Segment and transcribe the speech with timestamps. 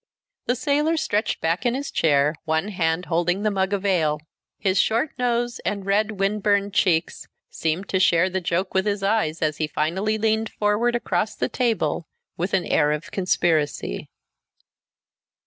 [0.47, 4.19] The sailor stretched back in his chair, one hand holding the mug of ale.
[4.57, 9.03] His short nose and red, wind burned cheeks seemed to share the joke with his
[9.03, 14.09] eyes as he finally leaned forward across the table with an air of conspiracy.